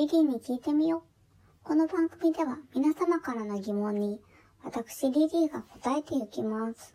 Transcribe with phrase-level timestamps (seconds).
[0.00, 1.04] リリーに聞いてみよ
[1.62, 1.62] う。
[1.62, 4.18] この番組では皆様からの疑問に
[4.64, 6.94] 私リリーが答えていきます。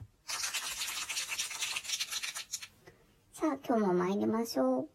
[3.32, 4.90] さあ今日も参りましょう。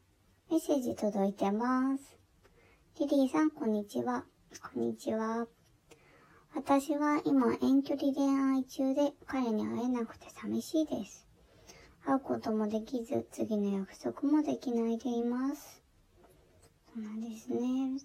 [0.51, 2.19] メッセージ届いてます。
[2.99, 4.25] リリーさんこんにちは。
[4.61, 5.47] こんにちは。
[6.57, 11.29] 私は今遠距離恋愛中で彼に会えなくて寂しいです。
[12.05, 15.80] 会うこともできず、次の約束もできないでいます。
[17.01, 17.99] そうなんですね。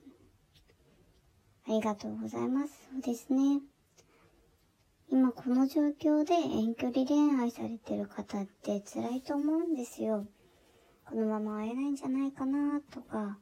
[1.68, 2.74] ありがとうございます。
[2.94, 3.60] そうですね。
[5.10, 10.26] 今この状況で遠距離恋愛されてる方って辛いと思うんですよ。
[11.04, 13.38] このまま会えないんじゃないかなとか、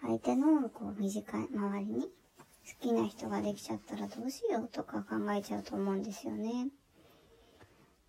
[0.00, 2.08] 相手のこう短い周りに好
[2.80, 6.68] きな人ができちゃったらどうしようとか考えちゃうと思うんですよね。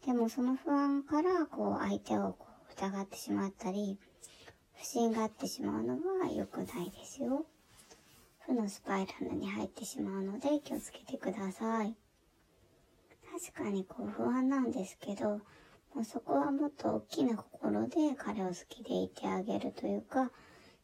[0.06, 3.98] でもその不安からこう相手をこう疑ってしまったり、
[4.80, 7.46] 不信があってしまうのは良くないですよ。
[8.40, 11.94] 負のスパイラルに入ってしまうので気をつけてください。
[13.52, 15.42] 確かにこう不安なんですけど、
[15.94, 20.32] もうそこはもっと大きな心で彼を好きでいてあげるというか、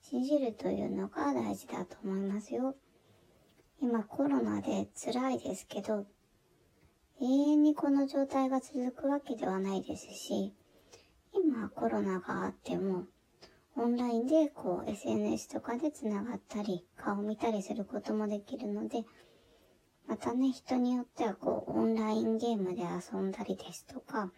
[0.02, 2.76] 信じるというのが大事だと思いますよ。
[3.82, 6.06] 今コロナで辛いですけど、
[7.22, 10.54] 永遠にこの状態が続くわけではないですし、
[11.34, 13.06] 今コロナがあっても、
[13.78, 19.04] オンラインでこう SNS とかで繋がったり、顔見たりすることもできるので、
[20.08, 24.32] またね、人によってはこうオンラインゲームで遊んだりですとか、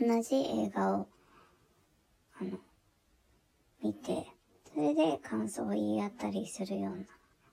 [0.00, 1.08] 同じ映画を、
[2.40, 2.58] あの、
[3.82, 4.26] 見て、
[4.72, 7.04] それで感想を言い合ったりするような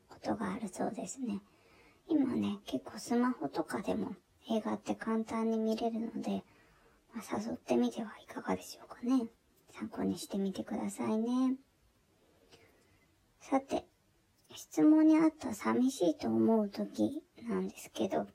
[0.07, 1.41] ことがあるそうですね。
[2.07, 4.15] 今ね、結構スマホとかでも
[4.49, 6.43] 映画って簡単に見れるので、
[7.13, 9.27] まあ、誘ってみてはいかがでしょうかね。
[9.83, 11.55] 参考にしてみてくださいね。
[13.41, 13.83] さて、
[14.55, 18.25] 質問にあった寂しいと思う時なんですけど、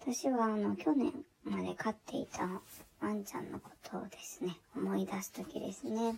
[0.00, 1.12] 私はあの、去年
[1.44, 2.62] まで飼っていた
[3.00, 6.16] ワンちゃんのことをですね、思い出す時ですね。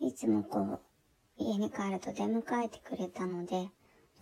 [0.00, 0.80] いつもこう、
[1.38, 3.70] 家に帰ると出迎えてくれたので、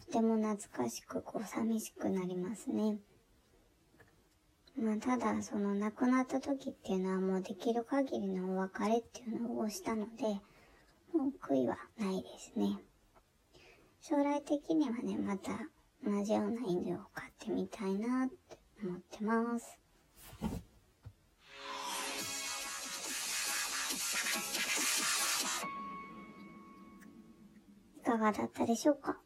[0.07, 2.99] とても懐かしく、こう、寂しくなりますね。
[4.77, 10.25] まあ、ただ、その亡くなった時っていうのはもうできる限りのお別れっていうのをしたので、
[11.17, 12.79] もう悔いはないですね。
[14.01, 15.53] 将来的にはね、また
[16.05, 19.79] 同じような犬を飼ってみたいなって思ってます。
[27.99, 29.21] いかがだったでしょうか？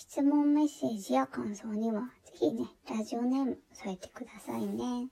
[0.00, 5.08] 質問メッセージや感想には、ぜひね、ラジオネーム添えてくださいね。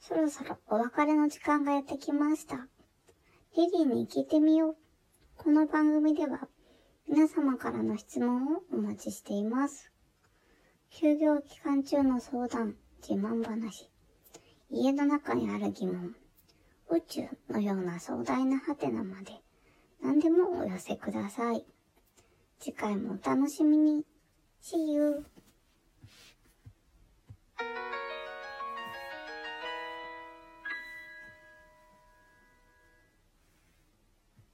[0.00, 2.66] そろそろお別れの時間がやってきました。
[3.56, 4.76] リリーに聞いてみよう。
[5.36, 6.48] この番組では
[7.08, 9.92] 皆様からの質問をお待ちしています。
[10.90, 13.88] 休業期間中の相談、自慢話、
[14.70, 16.16] 家の中にある疑問、
[16.90, 19.40] 宇宙のような壮大なハテナまで
[20.02, 21.64] 何でもお寄せください。
[22.58, 24.04] 次回もお楽しみに。
[24.60, 25.24] See you!